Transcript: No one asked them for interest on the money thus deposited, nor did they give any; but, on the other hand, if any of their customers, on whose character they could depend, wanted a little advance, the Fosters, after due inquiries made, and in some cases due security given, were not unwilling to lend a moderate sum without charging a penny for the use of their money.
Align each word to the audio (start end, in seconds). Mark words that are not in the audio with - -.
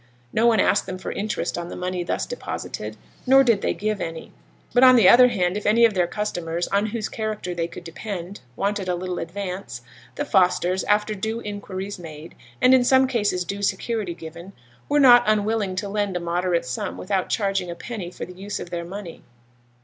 No 0.33 0.47
one 0.47 0.59
asked 0.59 0.87
them 0.87 0.97
for 0.97 1.11
interest 1.11 1.59
on 1.59 1.69
the 1.69 1.75
money 1.75 2.03
thus 2.03 2.25
deposited, 2.25 2.97
nor 3.27 3.43
did 3.43 3.61
they 3.61 3.75
give 3.75 4.01
any; 4.01 4.31
but, 4.73 4.83
on 4.83 4.95
the 4.95 5.07
other 5.07 5.27
hand, 5.27 5.55
if 5.55 5.67
any 5.67 5.85
of 5.85 5.93
their 5.93 6.07
customers, 6.07 6.67
on 6.69 6.87
whose 6.87 7.07
character 7.07 7.53
they 7.53 7.67
could 7.67 7.83
depend, 7.83 8.41
wanted 8.55 8.89
a 8.89 8.95
little 8.95 9.19
advance, 9.19 9.81
the 10.15 10.25
Fosters, 10.25 10.83
after 10.85 11.13
due 11.13 11.39
inquiries 11.41 11.99
made, 11.99 12.33
and 12.59 12.73
in 12.73 12.83
some 12.83 13.05
cases 13.05 13.45
due 13.45 13.61
security 13.61 14.15
given, 14.15 14.53
were 14.89 14.99
not 14.99 15.21
unwilling 15.27 15.75
to 15.75 15.87
lend 15.87 16.17
a 16.17 16.19
moderate 16.19 16.65
sum 16.65 16.97
without 16.97 17.29
charging 17.29 17.69
a 17.69 17.75
penny 17.75 18.09
for 18.09 18.25
the 18.25 18.33
use 18.33 18.59
of 18.59 18.71
their 18.71 18.83
money. 18.83 19.21